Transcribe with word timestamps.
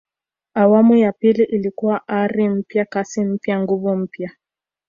awamu 0.53 0.95
ya 0.95 1.11
pili 1.11 1.43
ilikuwa 1.43 2.07
ari 2.07 2.49
mpya 2.49 2.85
kasi 2.85 3.25
mpya 3.25 3.59
nguvu 3.59 3.95
mpya 3.95 4.31